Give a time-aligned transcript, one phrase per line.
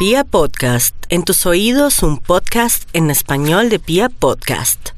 [0.00, 4.92] Pia Podcast, en tus oídos un podcast en español de Pia Podcast.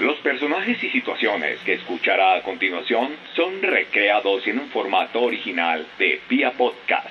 [0.00, 6.20] Los personajes y situaciones que escuchará a continuación son recreados en un formato original de
[6.26, 7.06] Pia Podcast.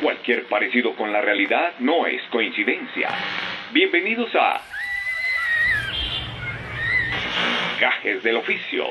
[0.00, 3.10] Cualquier parecido con la realidad no es coincidencia.
[3.74, 4.62] Bienvenidos a
[7.78, 8.86] Gajes del Oficio.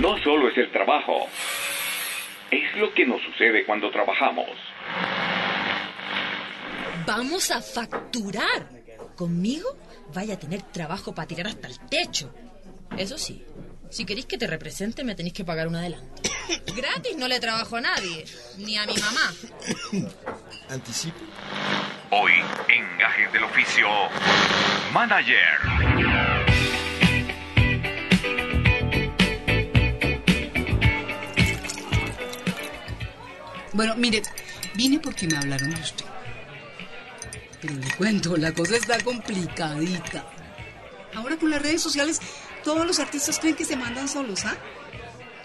[0.00, 1.28] No solo es el trabajo,
[2.50, 4.48] es lo que nos sucede cuando trabajamos.
[7.06, 8.68] Vamos a facturar.
[9.16, 9.76] Conmigo
[10.12, 12.32] vaya a tener trabajo para tirar hasta el techo.
[12.96, 13.44] Eso sí,
[13.90, 16.22] si queréis que te represente me tenéis que pagar un adelanto.
[16.76, 18.24] Gratis no le trabajo a nadie,
[18.58, 19.34] ni a mi mamá.
[20.68, 21.18] Anticipo.
[22.10, 22.32] Hoy
[22.68, 23.86] en Gajes del Oficio,
[24.92, 26.54] Manager.
[33.72, 34.22] Bueno, mire,
[34.74, 36.13] vine porque me hablaron de usted.
[37.64, 40.26] Pero le cuento, la cosa está complicadita.
[41.14, 42.20] Ahora con las redes sociales,
[42.62, 44.56] todos los artistas creen que se mandan solos, ¿ah?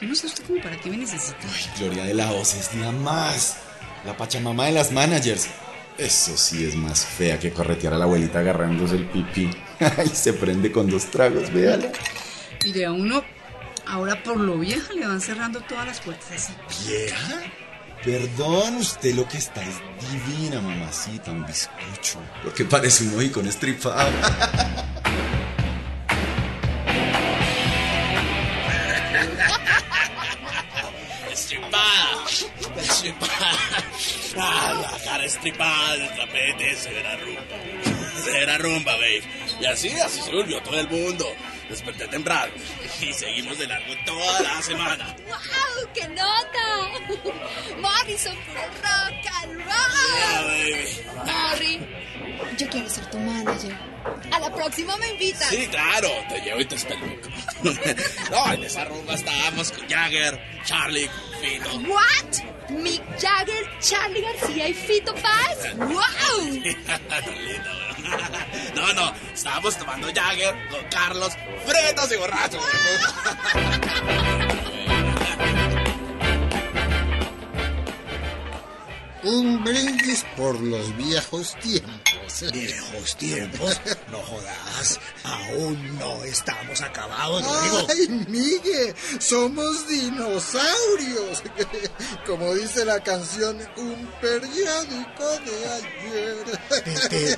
[0.01, 1.37] Yo no sé usted como para qué me necesita.
[1.77, 3.57] Gloria de la Voz es nada más.
[4.05, 5.47] La pachamama de las managers.
[5.97, 9.49] Eso sí es más fea que corretear a la abuelita agarrándose el pipí.
[9.97, 11.91] Ay, se prende con dos tragos, véala.
[12.65, 13.23] Mire, a uno,
[13.85, 16.53] ahora por lo vieja, le van cerrando todas las puertas así.
[16.85, 17.41] ¿Vieja?
[18.03, 19.75] Perdón, usted lo que está es
[20.09, 22.21] divina, mamacita, un bizcocho.
[22.43, 24.09] Porque parece un con estripado.
[31.29, 32.25] Estripada,
[32.77, 33.57] estripada.
[34.37, 37.41] Ah, la cara estripada del tapete, se verá rumba.
[38.23, 39.23] Se verá rumba, babe.
[39.59, 41.25] Y así, así se volvió todo el mundo.
[41.69, 42.51] Desperté temprano
[43.01, 45.15] y seguimos de largo toda la semana.
[45.27, 45.89] ¡Wow!
[45.93, 46.07] ¡Qué!
[48.19, 50.47] Morrison, puro rock and roll.
[50.47, 50.87] baby.
[51.25, 51.79] Morri,
[52.57, 53.77] yo quiero ser tu manager.
[54.31, 55.47] A la próxima me invitas.
[55.49, 57.29] Sí, claro, te llevo y te espeluco.
[58.31, 61.09] no, en esa rumba estábamos con Jagger, Charlie,
[61.41, 61.77] Fito.
[61.87, 62.71] What?
[62.71, 65.73] Mick Jagger, Charlie García y Fito Paz.
[65.77, 66.63] ¡Wow!
[68.73, 71.33] No, no, estábamos tomando Jagger con Carlos,
[71.65, 72.63] fretos y borrachos.
[79.31, 82.51] Un brindis por los viejos tiempos.
[82.51, 83.79] Viejos tiempos,
[84.11, 87.85] no jodas, aún no estamos acabados, Rodrigo.
[87.89, 88.95] ¡Ay, Miguel!
[89.19, 91.43] ¡Somos dinosaurios!
[92.25, 96.59] Como dice la canción, un periódico de ayer.
[97.09, 97.37] Pero,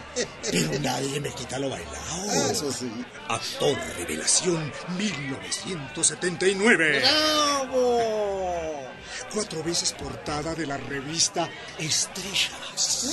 [0.50, 2.52] pero nadie me quita lo bailado.
[2.52, 2.90] Eso sí.
[3.28, 7.02] Actor Revelación 1979.
[7.02, 8.81] ¡Bravo!
[9.34, 11.50] Cuatro veces portada de la revista
[11.80, 13.08] Estrellas.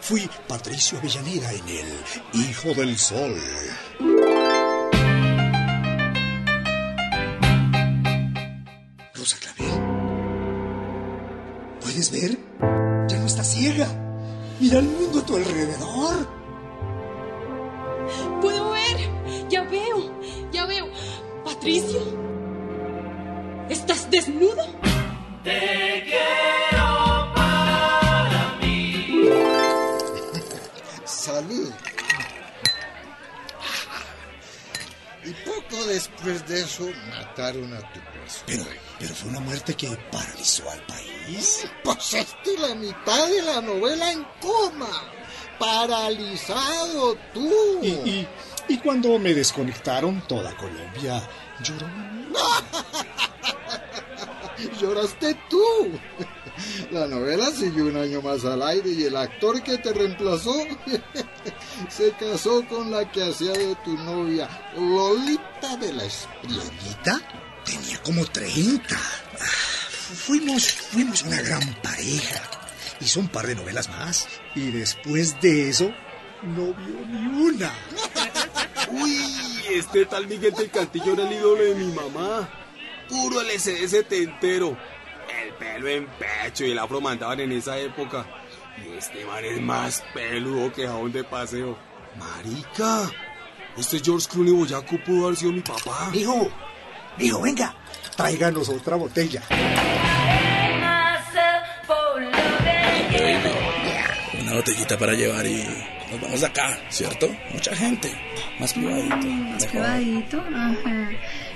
[0.00, 3.34] Fui Patricio Avellaneda en El Hijo del Sol.
[9.14, 9.80] Rosa Clavel.
[11.82, 12.38] ¿Puedes ver?
[13.08, 13.86] Ya no estás ciega.
[14.58, 16.28] Mira el mundo a tu alrededor.
[18.40, 18.96] Puedo ver.
[19.50, 20.18] Ya veo.
[20.50, 20.86] Ya veo.
[21.44, 22.00] Patricio.
[23.68, 24.93] ¿Estás desnudo?
[31.04, 31.70] Salud.
[35.22, 38.42] Y poco después de eso mataron a tu esposo.
[38.46, 38.64] Pero,
[38.98, 41.66] pero fue una muerte que paralizó al país.
[41.82, 45.12] Pasaste la mitad de la novela en coma.
[45.58, 47.80] Paralizado tú.
[47.82, 48.28] Y, y,
[48.68, 51.22] y cuando me desconectaron, toda Colombia
[51.62, 51.86] lloró.
[54.80, 55.62] Lloraste tú.
[56.90, 60.54] La novela siguió un año más al aire y el actor que te reemplazó
[61.88, 66.62] se casó con la que hacía de tu novia, Lolita de la Espriella.
[66.62, 67.20] ¿Lolita?
[67.64, 68.94] Tenía como 30.
[68.94, 69.44] Ah,
[70.14, 72.42] Fuimos, fuimos una gran pareja.
[73.00, 74.28] Hizo un par de novelas más.
[74.54, 75.90] Y después de eso,
[76.42, 77.72] no vio ni una.
[78.92, 79.18] Uy,
[79.72, 82.48] este tal Miguel del Cantillo era el ídolo de mi mamá.
[83.08, 84.76] Puro LCD setentero.
[85.42, 88.26] El pelo en pecho y el afro mandaban en esa época.
[88.84, 91.76] Y este man es más peludo que jabón de paseo.
[92.18, 93.10] Marica,
[93.76, 96.10] este George Clooney Boyaco pudo haber sido mi papá.
[96.12, 96.48] Hijo,
[97.18, 97.74] hijo, venga,
[98.16, 99.42] tráiganos otra botella.
[104.40, 107.34] Una botellita para llevar y nos vamos de acá, ¿cierto?
[107.52, 108.10] Mucha gente,
[108.58, 109.16] más privadito.
[109.26, 111.10] Más privadito, ajá.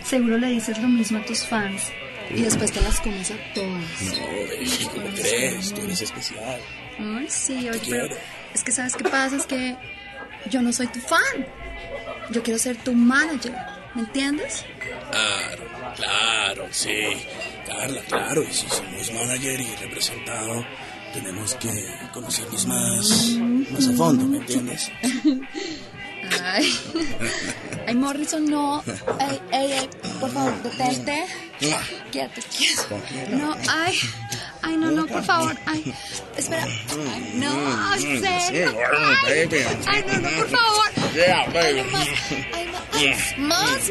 [0.04, 1.90] Seguro le dices lo mismo a tus fans.
[2.30, 4.02] y después te las comes a todas.
[4.02, 5.72] No, baby, ¿cómo crees?
[5.72, 6.60] Tú eres especial.
[6.98, 8.08] Ay, sí, oye, pero
[8.54, 9.36] es que ¿sabes qué pasa?
[9.36, 9.76] Es que
[10.50, 11.46] yo no soy tu fan.
[12.30, 13.54] Yo quiero ser tu manager,
[13.94, 14.64] ¿me entiendes?
[15.10, 15.64] Claro,
[15.96, 16.92] claro, sí.
[17.66, 18.42] Carla, claro.
[18.42, 20.66] Y si somos manager y representado,
[21.12, 21.70] tenemos que
[22.12, 23.08] conocernos más,
[23.72, 24.90] más a fondo, ¿me entiendes?
[26.44, 26.72] Ay,
[27.86, 28.82] ay, Morrison, no.
[29.18, 29.88] Ey, ey, ey,
[30.20, 31.24] por favor, detente.
[32.12, 33.00] Quédate quieto.
[33.30, 33.94] No, ay,
[34.62, 35.56] ay, no, no, por favor.
[35.66, 35.92] Ay,
[36.36, 36.64] espera.
[36.64, 38.74] Ay, no, en serio.
[39.26, 39.48] Ay,
[39.86, 40.86] ay, no, no, por favor.
[41.14, 42.08] Yeah, Ay, más,
[42.52, 43.90] ay, no, ay, más,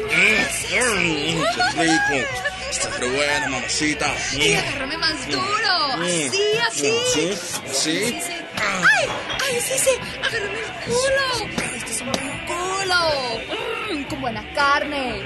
[2.68, 2.70] Mm.
[2.70, 4.14] Está re buena, mamacita.
[4.36, 5.74] Y agárrame más duro.
[6.02, 6.92] Así, así.
[7.12, 7.32] ¿Sí?
[7.34, 7.34] ¿Sí?
[7.72, 8.32] Sí, sí.
[8.56, 9.08] Ay,
[9.46, 9.90] ay, sí, sí.
[10.22, 11.74] Agárrame el culo.
[11.76, 13.94] Este es un buen culo.
[13.94, 15.22] Mm, con buena carne.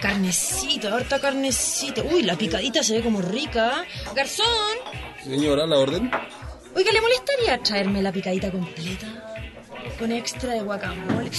[0.00, 2.02] Carnecita, harta carnecita.
[2.02, 3.84] Uy, la picadita se ve como rica.
[4.14, 4.46] Garzón,
[5.24, 6.10] Señora, la orden.
[6.76, 9.06] oiga, ¿le molestaría traerme la picadita completa?
[9.98, 11.30] Con extra de guacamole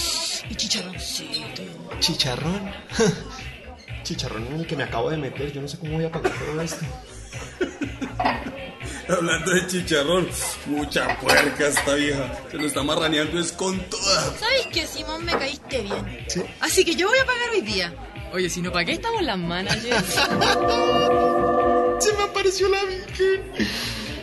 [0.50, 1.62] y chicharroncito.
[2.00, 2.72] ¿Chicharrón?
[4.02, 5.52] Chicharrón en el que me acabo de meter.
[5.52, 6.84] Yo no sé cómo voy a pagar todo esto.
[9.08, 10.28] Hablando de chicharrón,
[10.66, 12.32] mucha puerca esta vieja.
[12.50, 14.22] Se lo está marraneando es con toda.
[14.38, 15.24] ¿Sabes qué, Simón?
[15.24, 16.26] Me caíste bien.
[16.60, 17.92] Así que yo voy a pagar hoy día.
[18.32, 20.06] Oye, si no, ¿para qué estamos las managers?
[21.98, 23.42] Se me apareció la virgen.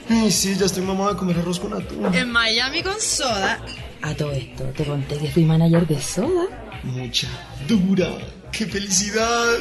[0.09, 2.15] Ay, sí, ya estoy mamado de comer arroz con atún.
[2.15, 3.59] en Miami con soda.
[4.01, 6.66] A todo esto, te conté que fui manager de soda.
[6.83, 7.27] Mucha
[7.67, 8.09] dura.
[8.51, 9.57] ¡Qué felicidad!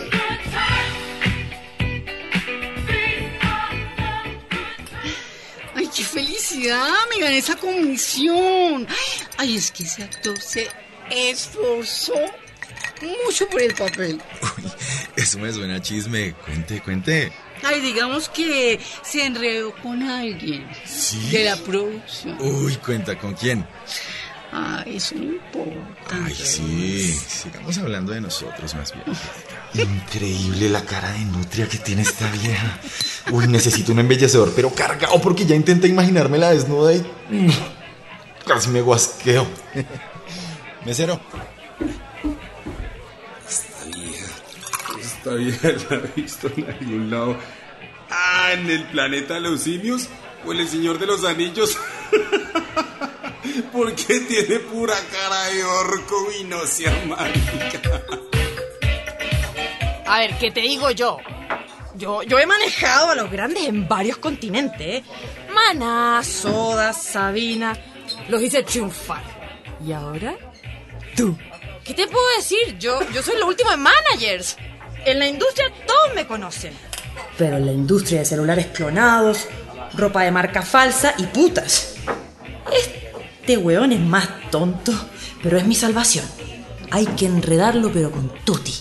[5.75, 8.87] Ay, qué felicidad, me gané esa comisión.
[9.37, 10.69] Ay, es que ese actor se
[11.11, 12.15] esforzó
[13.25, 14.21] mucho por el papel.
[15.17, 16.33] Eso me suena a chisme.
[16.45, 17.33] Cuente, cuente.
[17.63, 21.31] Ay, digamos que se enredó con alguien ¿Sí?
[21.31, 22.37] de la producción.
[22.41, 23.67] Uy, cuenta con quién.
[24.53, 26.25] Ay, eso no importa.
[26.25, 27.13] Ay, sí.
[27.29, 29.89] Sigamos hablando de nosotros más bien.
[29.91, 32.79] Increíble la cara de nutria que tiene esta vieja.
[33.33, 37.05] Uy, necesito un embellecedor, pero cargado porque ya intenté imaginármela desnuda y.
[37.31, 37.51] mm,
[38.47, 39.47] Casi me guasqueo.
[40.85, 41.21] Mesero.
[43.49, 44.27] Esta vieja.
[45.01, 47.37] Esta vieja la he visto en algún lado.
[48.11, 50.09] Ah, en el planeta de los simios
[50.47, 51.77] o en el Señor de los Anillos.
[53.73, 58.03] ¿Por qué tiene pura cara de orco y no sea marica?
[60.07, 61.19] A ver, ¿qué te digo yo?
[61.97, 64.81] Yo, yo he manejado a los grandes en varios continentes.
[64.81, 65.05] ¿eh?
[65.53, 67.77] Maná, Soda, Sabina.
[68.29, 69.23] Los hice triunfar.
[69.85, 70.37] ¿Y ahora?
[71.17, 71.37] Tú.
[71.85, 72.79] ¿Qué te puedo decir?
[72.79, 74.57] Yo, yo soy lo último en managers.
[75.05, 76.73] En la industria todos me conocen.
[77.39, 79.47] Pero en la industria de celulares clonados,
[79.95, 81.95] ropa de marca falsa y putas.
[82.73, 82.96] Este
[83.55, 84.93] weón es más tonto,
[85.43, 86.25] pero es mi salvación.
[86.91, 88.73] Hay que enredarlo, pero con tutti.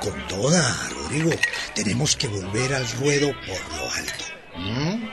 [0.00, 1.30] Con toda, Rodrigo.
[1.74, 4.24] Tenemos que volver al ruedo por lo alto.
[4.56, 5.04] ¿Mm?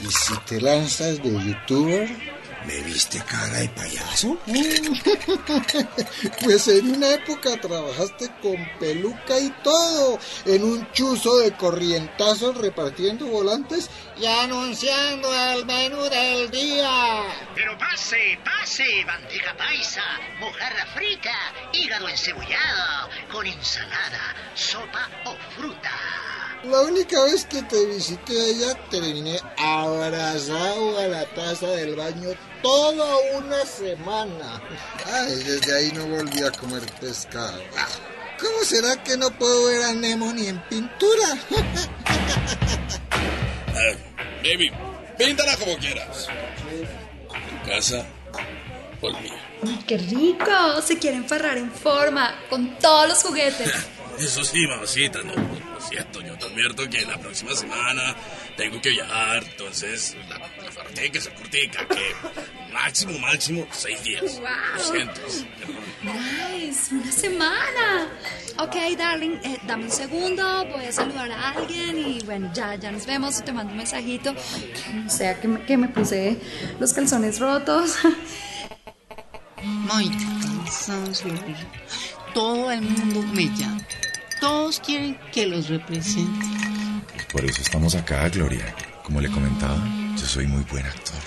[0.06, 2.37] ¿Y si te lanzas de youtuber?
[2.68, 4.36] ¿Me viste cara de payaso?
[6.44, 13.26] Pues en una época trabajaste con peluca y todo, en un chuzo de corrientazos repartiendo
[13.26, 13.88] volantes
[14.20, 17.22] y anunciando el menú del día.
[17.54, 20.02] Pero pase, pase, bandeja paisa,
[20.38, 21.32] mojarra frita,
[21.72, 26.37] hígado encebollado, con ensalada, sopa o fruta.
[26.64, 32.30] La única vez que te visité allá terminé abrazado a la taza del baño
[32.62, 34.60] toda una semana.
[35.06, 37.62] Ay, desde ahí no volví a comer pescado.
[38.40, 41.38] ¿Cómo será que no puedo ver a Nemo ni en pintura?
[44.42, 44.72] Baby,
[45.16, 46.26] píntala como quieras.
[47.28, 48.04] Tu casa,
[49.00, 49.30] por mí.
[49.64, 50.82] Ay, qué rico.
[50.84, 53.72] Se quieren ferrar en forma con todos los juguetes.
[54.18, 55.32] Eso sí, mamacita, no,
[55.88, 58.14] siento, yo te advierto que la próxima semana
[58.56, 62.14] tengo que viajar, entonces la, la tiene que ser cortica, que
[62.72, 64.40] máximo, máximo seis días.
[64.76, 65.20] Lo siento.
[66.02, 68.08] Nice, una semana.
[68.58, 72.90] Ok, darling, eh, dame un segundo, voy a saludar a alguien y bueno, ya, ya
[72.90, 74.34] nos vemos, te mando un mensajito.
[75.06, 76.38] O sea, que me, que me puse
[76.80, 77.96] los calzones rotos.
[79.90, 81.34] Ay, cansancio.
[82.34, 83.80] Todo el mundo me llama.
[84.40, 86.46] Todos quieren que los represente.
[87.32, 88.74] Por eso estamos acá, Gloria.
[89.02, 89.76] Como le comentaba,
[90.16, 91.18] yo soy muy buen actor.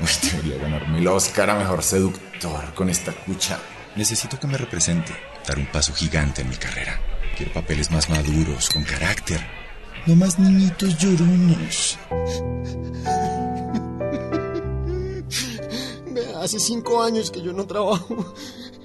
[0.00, 3.58] Uy, debería ganarme el Oscar a mejor seductor con esta cucha.
[3.96, 5.12] Necesito que me represente,
[5.46, 7.00] dar un paso gigante en mi carrera.
[7.36, 9.40] Quiero papeles más maduros, con carácter.
[10.06, 11.98] No más niñitos llorones.
[16.42, 18.34] Hace cinco años que yo no trabajo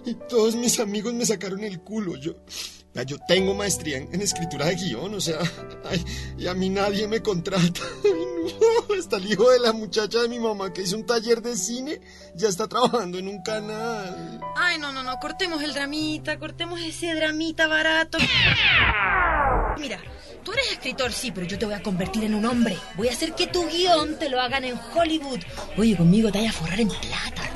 [0.06, 2.16] y todos mis amigos me sacaron el culo.
[2.16, 2.36] Yo,
[3.04, 5.40] yo tengo maestría en, en escritura de guion, o sea,
[5.90, 6.04] ay,
[6.38, 7.82] y a mí nadie me contrata.
[8.04, 8.56] Ay,
[8.90, 11.58] no, hasta el hijo de la muchacha de mi mamá que hizo un taller de
[11.58, 12.00] cine
[12.36, 14.40] ya está trabajando en un canal.
[14.56, 18.18] Ay, no, no, no, cortemos el dramita, cortemos ese dramita barato.
[19.78, 20.00] Mira,
[20.44, 22.78] tú eres escritor, sí, pero yo te voy a convertir en un hombre.
[22.96, 25.40] Voy a hacer que tu guion te lo hagan en Hollywood.
[25.78, 27.54] Oye, conmigo te vayas a forrar en plata.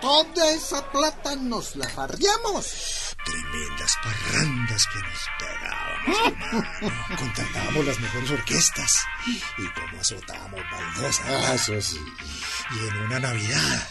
[0.00, 3.07] Toda esa plata nos la farriamos.
[3.24, 7.16] Tremendas parrandas que nos pegábamos, hermano.
[7.18, 9.04] Contratábamos las mejores orquestas.
[9.26, 11.92] Y cómo azotábamos baldosas.
[11.94, 13.88] Y en una Navidad,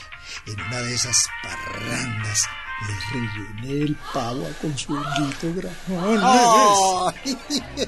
[0.47, 2.47] en una de esas parrandas,
[2.87, 6.23] le rellené el pavo a Consuelito Grajones.
[6.23, 7.37] Ay,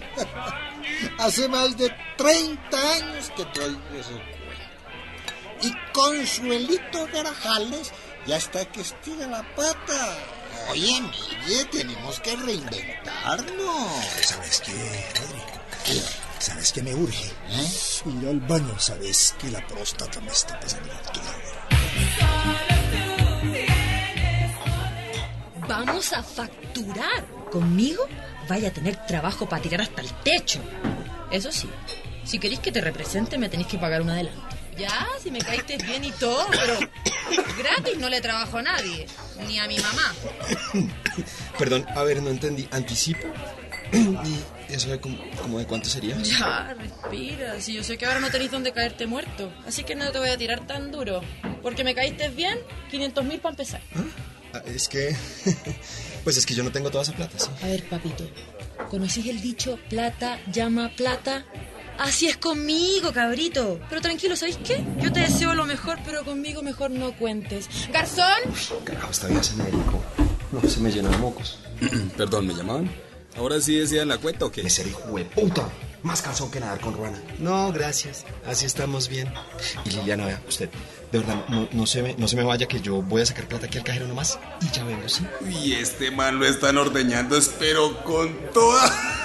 [1.20, 4.40] Hace más de 30 años que te oigo ese cuento.
[5.62, 7.92] Y Consuelito Grajales
[8.26, 10.18] ya está que estira la pata.
[10.72, 14.06] Oye, Miguel, tenemos que reinventarnos.
[14.22, 14.72] ¿Sabes qué,
[15.20, 15.42] Rodri?
[16.40, 17.32] ¿Sabes qué me urge?
[18.06, 21.36] Ir al baño, ¿sabes que la próstata me está pasando factura?
[25.68, 27.26] Vamos a facturar.
[27.52, 28.06] Conmigo
[28.48, 30.60] vaya a tener trabajo para tirar hasta el techo.
[31.32, 31.70] Eso sí,
[32.24, 34.59] si queréis que te represente me tenéis que pagar un adelanto.
[34.80, 36.80] Ya, si me caíste bien y todo, pero
[37.58, 39.06] gratis no le trabajo a nadie,
[39.48, 40.14] ni a mi mamá.
[41.60, 42.68] Perdón, a ver, no entendí.
[42.72, 43.28] ¿Anticipo?
[43.92, 46.16] ¿Y eso de como, como de cuánto sería?
[46.22, 47.60] Ya, respira.
[47.60, 49.52] Si yo sé que ahora no tenéis donde caerte muerto.
[49.68, 51.22] Así que no te voy a tirar tan duro.
[51.62, 52.58] Porque me caíste bien,
[52.92, 53.82] 500 mil para empezar.
[54.54, 55.16] Ah, Es que...
[56.24, 57.50] Pues es que yo no tengo toda esa plata, sí.
[57.64, 58.30] A ver, papito.
[58.90, 61.46] ¿Conocís el dicho plata llama plata?
[62.00, 63.78] Así es conmigo, cabrito.
[63.90, 64.82] Pero tranquilo, ¿sabéis qué?
[65.02, 67.68] Yo te deseo lo mejor, pero conmigo mejor no cuentes.
[67.92, 68.40] ¡Garzón!
[68.86, 70.02] Carajo, esta vida se me dedicó.
[70.52, 71.60] No, se me llenó de mocos.
[72.18, 72.90] Perdón, ¿me llamaban?
[73.36, 74.62] ¿Ahora sí decían la cuenta o qué?
[74.62, 75.68] Ese hijo de puta.
[76.02, 77.22] Más cansón que nadar con Ruana.
[77.40, 78.26] No, gracias.
[78.48, 79.32] Así estamos bien.
[79.84, 80.70] Y Liliana, vea, usted,
[81.12, 83.50] de verdad, no, no se me, no se me vaya que yo voy a sacar
[83.50, 85.26] plata aquí al cajero nomás y ya vengo, ¿sí?
[85.62, 89.19] Y este man lo están ordeñando, espero con toda.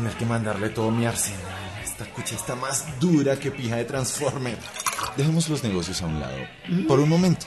[0.00, 1.40] Tener que mandarle todo mi arsenal.
[1.84, 4.56] Esta cucha está más dura que pija de Transformer.
[5.14, 6.38] Dejemos los negocios a un lado.
[6.88, 7.44] Por un momento.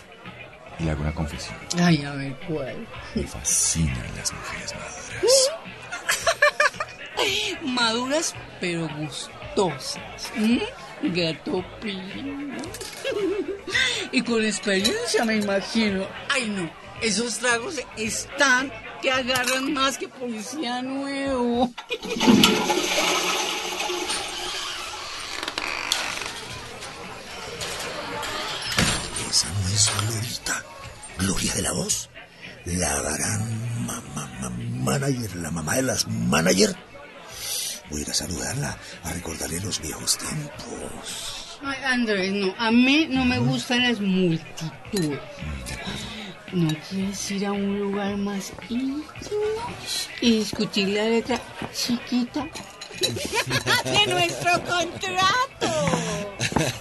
[0.78, 1.56] Y le hago una confesión.
[1.80, 2.88] Ay, a ver, ¿cuál?
[3.16, 5.52] Me fascinan las mujeres maduras.
[7.64, 10.32] Maduras, pero gustosas.
[10.36, 10.60] ¿Mm?
[11.14, 12.58] Gato pino.
[14.12, 16.06] Y con experiencia, me imagino.
[16.30, 16.70] Ay, no.
[17.02, 18.72] Esos tragos están
[19.04, 21.70] que agarran más que policía nuevo.
[29.30, 30.64] Esa no es Glorita.
[31.18, 32.10] Gloria de la voz.
[32.64, 36.74] La gran mamá, manager, la mamá de las manager.
[37.90, 41.60] Voy a ir a saludarla, a recordarle los viejos tiempos.
[41.62, 42.56] Ay, Andrés, no.
[42.58, 45.20] A mí no me gustan las multitudes.
[46.54, 49.04] ¿No quieres ir a un lugar más íntimo
[50.22, 51.42] y discutir la letra
[51.74, 52.48] chiquita
[53.84, 55.68] de nuestro contrato?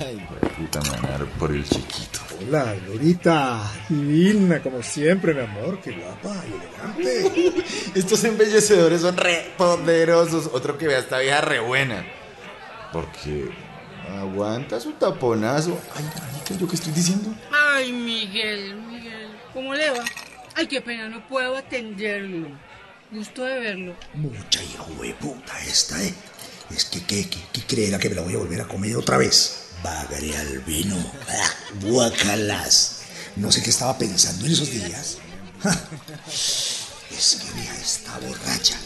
[0.01, 0.27] Ay,
[0.59, 2.21] puta manar por el chiquito.
[2.41, 3.63] Hola, Glorita.
[3.89, 5.81] Divina, como siempre, mi amor.
[5.81, 7.65] Qué guapa y elegante.
[7.95, 10.51] Estos embellecedores son re poderosos.
[10.53, 12.05] Otro que vea esta vieja re buena.
[12.93, 13.51] Porque
[14.21, 15.81] aguanta su taponazo.
[15.97, 17.35] Ay, marica, ¿yo qué estoy diciendo?
[17.51, 18.92] Ay, Miguel.
[19.53, 20.05] ¿Cómo le va?
[20.55, 22.49] Ay, qué pena, no puedo atenderlo.
[23.11, 23.97] Gusto de verlo.
[24.15, 26.15] Mucha hijo de puta esta, ¿eh?
[26.75, 29.19] Es que, ¿qué, qué, qué creerá que me la voy a volver a comer otra
[29.19, 29.73] vez?
[29.83, 30.97] Bagre al vino.
[31.29, 31.51] Ah,
[31.83, 33.03] Guacalas.
[33.37, 35.19] No sé qué estaba pensando en esos días.
[37.11, 38.79] Es que vea esta borracha.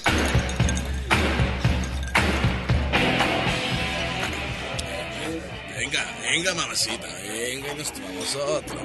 [5.79, 8.81] Venga, venga, mamacita, venga y nos tomamos otro.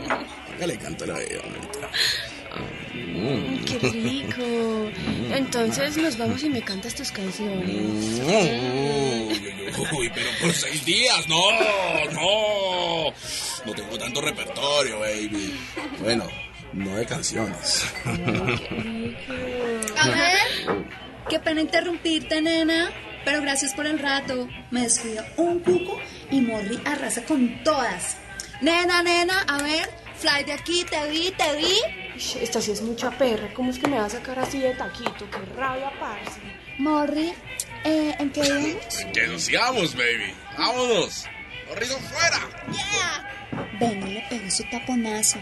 [0.61, 1.89] Hágale canto la bebé, mamita.
[2.93, 4.91] Mm, qué rico.
[5.35, 7.67] Entonces nos vamos y me cantas tus canciones.
[7.67, 8.21] Uy,
[9.91, 11.41] uy, pero por seis días, no,
[12.11, 13.11] no.
[13.65, 15.59] No tengo tanto repertorio, baby.
[15.99, 16.27] Bueno,
[16.73, 17.83] no de canciones.
[18.05, 18.11] A
[20.09, 20.37] ver.
[21.27, 22.91] qué pena interrumpirte, nena.
[23.25, 24.47] Pero gracias por el rato.
[24.69, 25.99] Me descuida un cuco
[26.29, 28.17] y Morri arrasa con todas.
[28.61, 29.89] Nena, nena, a ver,
[30.21, 31.75] fly de aquí, te vi, te vi.
[32.39, 33.51] Esta sí es mucha perra.
[33.53, 35.29] ¿Cómo es que me va a sacar así de taquito?
[35.29, 36.39] Qué rabia, parce.
[36.77, 37.33] Morri,
[37.83, 39.05] eh, ¿en qué íbamos?
[39.13, 40.33] Que nos sigamos, baby.
[40.57, 41.25] Vámonos.
[41.67, 42.39] Corrido fuera.
[43.79, 45.39] Ven y le pegó su taponazo.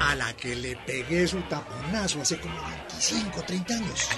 [0.00, 2.54] A la que le pegué su taponazo hace como
[2.88, 4.08] 25, 30 años.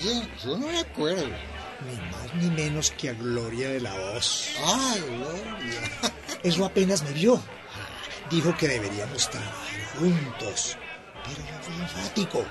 [0.00, 0.28] ¿Quién?
[0.42, 1.53] Yo no me acuerdo.
[1.80, 4.50] Ni más ni menos que a Gloria de la Voz.
[4.64, 6.12] Ay, Gloria.
[6.42, 7.40] Eso apenas me vio.
[8.30, 10.76] Dijo que deberíamos trabajar juntos.
[11.24, 12.44] Pero yo fui enfático.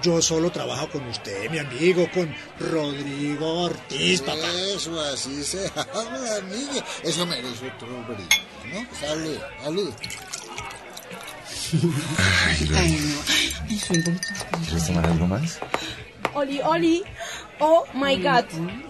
[0.00, 4.48] Yo solo trabajo con usted, mi amigo, con Rodrigo Ortiz, papá.
[4.72, 6.84] Eso, así se habla, niña.
[7.02, 8.38] Eso merece otro brindis,
[8.72, 8.96] ¿no?
[8.96, 9.92] Salud, salud.
[12.76, 13.18] Ay,
[14.66, 15.58] ¿Quieres tomar algo más?
[16.34, 17.04] Oli, Oli.
[17.60, 18.44] Oh my god.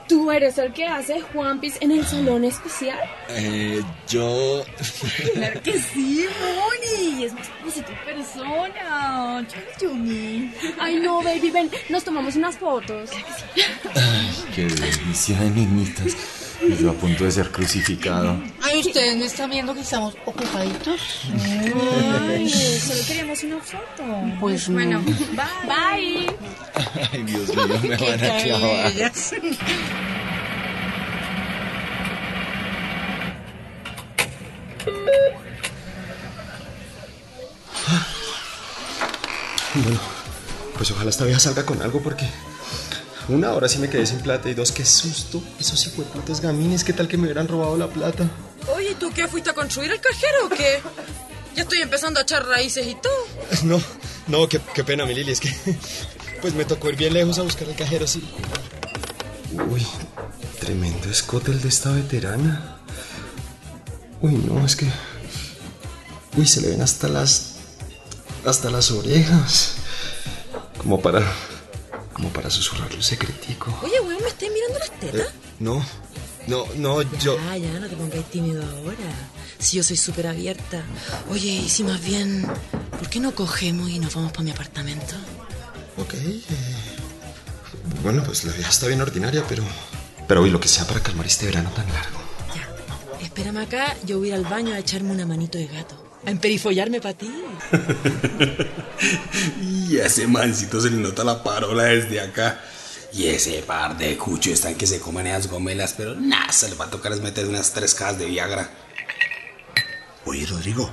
[0.08, 2.98] ¿Tú eres el que hace Juanpis en el salón especial?
[3.28, 4.62] Eh, yo...
[5.34, 7.24] Claro que sí, Moni.
[7.24, 9.46] Es más como si tu persona.
[9.80, 10.52] Yumi.
[10.78, 11.70] Ay, no, baby, ven.
[11.88, 13.10] Nos tomamos unas fotos.
[13.94, 16.16] Ay, qué delicia de niñitas.
[16.60, 18.36] Y yo a punto de ser crucificado.
[18.62, 21.00] Ay, ustedes me están viendo que estamos ocupaditos.
[22.28, 22.48] Ay,
[22.80, 24.04] solo queríamos una foto.
[24.40, 26.26] Pues bueno, bye.
[27.12, 28.92] Ay, Dios mío, me van a clavar.
[39.74, 40.00] Bueno,
[40.76, 42.26] pues ojalá esta vieja salga con algo porque...
[43.28, 45.42] Una, ahora sí me quedé sin plata y dos, qué susto.
[45.60, 48.26] Esos hijueputos gamines, ¿qué tal que me hubieran robado la plata?
[48.74, 49.28] Oye, ¿y tú qué?
[49.28, 50.80] ¿Fuiste a construir el cajero o qué?
[51.58, 53.26] Ya estoy empezando a echar raíces y todo.
[53.64, 53.82] No,
[54.28, 55.52] no, qué, qué pena, mi Lili, es que...
[56.40, 58.22] Pues me tocó ir bien lejos a buscar el cajero, sí.
[59.68, 59.84] Uy,
[60.60, 62.78] tremendo escote el de esta veterana.
[64.20, 64.86] Uy, no, es que...
[66.36, 67.56] Uy, se le ven hasta las...
[68.46, 69.78] Hasta las orejas.
[70.76, 71.24] Como para...
[72.12, 73.76] Como para susurrarle un secretico.
[73.82, 75.32] Oye, weón, ¿me estás mirando las tetas?
[75.58, 75.84] No,
[76.46, 77.36] no, no, yo...
[77.50, 78.94] Ah, ya, no te pongáis tímido ahora.
[79.58, 80.82] Si yo soy súper abierta.
[81.30, 82.46] Oye, y si más bien,
[82.98, 85.14] ¿por qué no cogemos y nos vamos para mi apartamento?
[85.96, 86.14] Ok.
[86.14, 86.42] eh,
[88.02, 89.64] Bueno, pues la vieja está bien ordinaria, pero...
[90.28, 92.18] Pero hoy lo que sea para calmar este verano tan largo.
[93.22, 96.04] Espérame acá, yo voy a ir al baño a echarme una manito de gato.
[96.26, 97.32] A emperifollarme para ti.
[99.62, 102.60] Y a ese mancito se le nota la parola desde acá.
[103.12, 106.74] Y ese par de cuchos están que se comen esas gomelas, pero nada, se le
[106.74, 108.70] va a tocar es meter unas tres cajas de Viagra.
[110.28, 110.92] Oye, Rodrigo.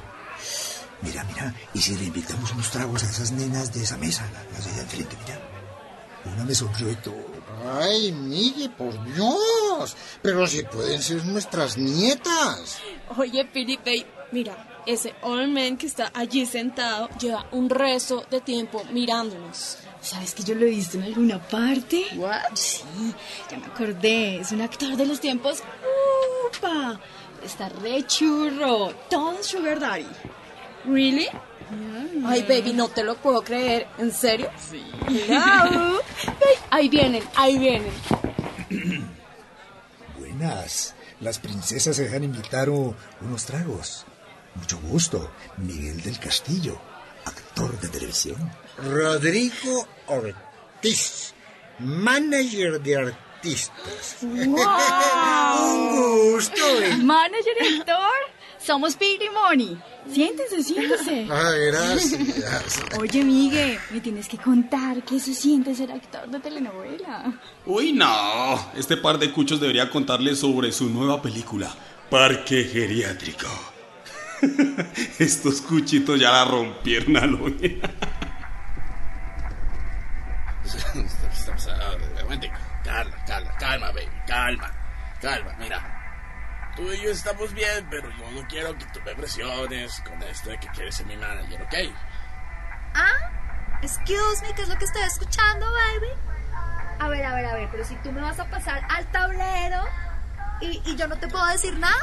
[1.02, 1.54] Mira, mira.
[1.74, 4.26] ¿Y si le invitamos unos tragos a esas nenas de esa mesa?
[4.54, 5.42] Las de allá enfrente, mira.
[6.34, 7.26] Una me sonrió y todo.
[7.82, 9.98] Ay, Miguel, por Dios.
[10.22, 12.78] Pero si pueden ser nuestras nietas.
[13.18, 18.86] Oye, Piripey, mira, ese old man que está allí sentado lleva un resto de tiempo
[18.94, 19.80] mirándonos.
[20.00, 22.06] ¿Sabes que yo lo he visto en alguna parte?
[22.16, 22.56] ¿What?
[22.56, 22.84] Sí,
[23.52, 24.40] ya me acordé.
[24.40, 25.62] Es un actor de los tiempos.
[26.48, 27.02] ¡Upa!
[27.46, 28.92] Está re churro.
[29.10, 30.08] Todo Sugar Daddy.
[30.86, 31.28] ¿Really?
[32.26, 33.88] Ay, baby, no te lo puedo creer.
[33.98, 34.50] ¿En serio?
[34.70, 34.84] Sí.
[35.32, 36.00] Ay,
[36.72, 37.92] ahí vienen, ahí vienen.
[40.20, 40.94] Buenas.
[41.22, 44.06] Las princesas se dejan invitar o- unos tragos.
[44.56, 45.32] Mucho gusto.
[45.58, 46.80] Miguel del Castillo,
[47.26, 48.52] actor de televisión.
[48.78, 51.34] Rodrigo Ortiz,
[51.80, 53.25] manager de artistas.
[54.22, 54.66] ¡Wow!
[56.32, 56.98] gusto, eh.
[56.98, 58.12] Manager y actor,
[58.60, 59.78] somos Piggy Money.
[60.12, 61.28] Siéntese, siéntese.
[61.32, 62.84] Ay, gracias.
[63.00, 67.40] Oye, Migue, me tienes que contar qué se siente ser actor de telenovela.
[67.66, 68.72] Uy, no.
[68.76, 71.74] Este par de cuchos debería contarles sobre su nueva película,
[72.10, 73.48] Parque Geriátrico.
[75.20, 77.46] Estos cuchitos ya la rompieron a lo
[83.60, 84.72] Calma, baby, calma,
[85.22, 85.92] calma, mira.
[86.76, 90.50] Tú y yo estamos bien, pero yo no quiero que tú me presiones con esto
[90.50, 91.74] de que quieres ser mi manager, ¿ok?
[92.94, 96.08] Ah, excuse me, ¿qué es lo que estoy escuchando, baby?
[97.00, 99.84] A ver, a ver, a ver, pero si tú me vas a pasar al tablero
[100.62, 101.96] y, y yo no te puedo decir nada.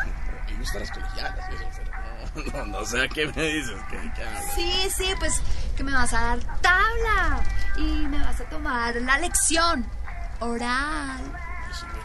[0.42, 4.12] Aquí no están las colegialas, pero no, no, no sé a qué me dices, que,
[4.12, 4.26] que.
[4.54, 5.42] Sí, sí, pues
[5.76, 7.40] que me vas a dar tabla
[7.76, 9.86] y me vas a tomar la lección
[10.42, 11.20] oral.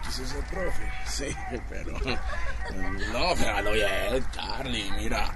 [0.04, 1.36] Quise ser profe, sí,
[1.70, 5.30] pero no, pero lo bien, Carly, mira,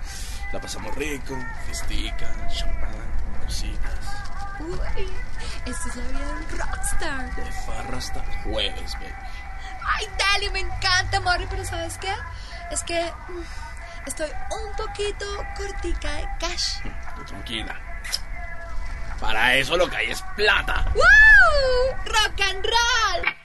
[0.54, 1.38] la pasamos rico,
[1.68, 2.96] festica, champán,
[3.44, 4.22] cositas.
[4.60, 5.10] Uy,
[5.66, 7.36] esto es la vida de un rockstar.
[7.36, 9.14] De farra hasta jueves, baby.
[9.84, 12.14] Ay, Dali, me encanta, Morri, pero ¿sabes qué?
[12.70, 15.26] Es que mm, estoy un poquito
[15.58, 16.80] cortica de cash.
[17.28, 17.91] Tranquila.
[19.22, 20.92] Para eso lo que hay es plata.
[20.96, 21.96] ¡Woo!
[22.06, 23.36] ¡Rock and roll!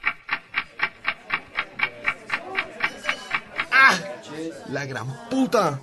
[3.71, 3.95] ¡Ah!
[4.71, 5.79] La gran puta.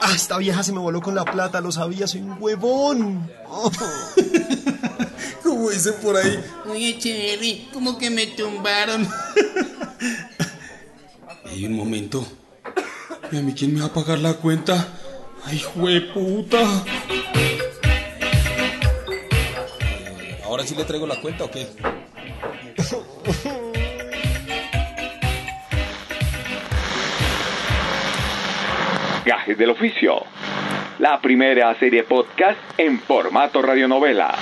[0.00, 3.30] Ah, esta vieja se me voló con la plata, lo sabía, soy un huevón.
[3.48, 3.70] Oh.
[5.42, 9.08] Como dicen por ahí, oye, Cherry, como que me tumbaron.
[11.46, 12.26] Hay un momento.
[13.30, 14.88] ¿Y a mí quién me va a pagar la cuenta?
[15.44, 15.64] ¡Ay,
[16.12, 16.84] puta!
[20.66, 21.64] ¿Ahora sí le traigo la cuenta o qué?
[29.24, 30.24] Gajes del oficio.
[30.98, 34.34] La primera serie podcast en formato radionovela.